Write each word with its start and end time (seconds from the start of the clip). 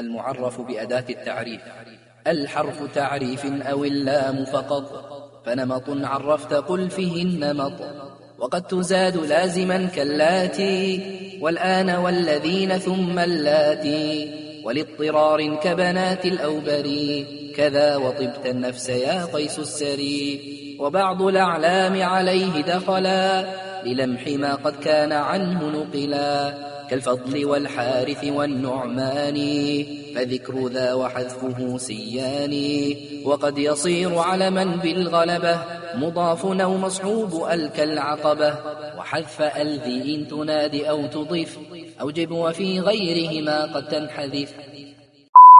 المعرف 0.00 0.60
بأداة 0.60 1.04
التعريف. 1.10 1.60
الحرف 2.26 2.94
تعريف 2.94 3.46
أو 3.46 3.84
اللام 3.84 4.44
فقط. 4.44 5.04
فنمط 5.46 5.84
عرفت 5.88 6.54
قل 6.54 6.90
فيه 6.90 7.22
النمط 7.22 7.72
وقد 8.38 8.62
تزاد 8.62 9.16
لازما 9.16 9.86
كاللاتي. 9.86 11.00
والآن 11.40 11.90
والذين 11.90 12.78
ثم 12.78 13.18
اللاتي. 13.18 14.34
ولاضطرار 14.64 15.54
كبنات 15.54 16.26
الأوبري 16.26 17.26
كذا 17.56 17.96
وطبت 17.96 18.46
النفس 18.46 18.88
يا 18.88 19.24
قيس 19.24 19.58
السري. 19.58 20.40
وبعض 20.80 21.22
الأعلام 21.22 22.02
عليه 22.02 22.60
دخلا. 22.62 23.69
للمح 23.84 24.26
ما 24.26 24.54
قد 24.54 24.76
كان 24.76 25.12
عنه 25.12 25.68
نقلا 25.68 26.54
كالفضل 26.90 27.44
والحارث 27.44 28.24
والنعمان 28.24 29.38
فذكر 30.14 30.68
ذا 30.68 30.94
وحذفه 30.94 31.78
سيان. 31.78 32.54
وقد 33.24 33.58
يصير 33.58 34.18
علما 34.18 34.64
بالغلبة 34.64 35.58
مضاف 35.94 36.46
أو 36.46 36.76
مصحوب 36.76 37.44
ألك 37.50 37.80
العقبة. 37.80 38.54
وحذف 38.98 39.42
ألذي 39.42 40.14
إن 40.14 40.28
تنادي 40.28 40.90
أو 40.90 41.06
تضيف 41.06 41.58
أوجب 42.00 42.30
وفي 42.30 42.80
غيرهما 42.80 43.64
قد 43.74 43.88
تنحذف. 43.88 44.54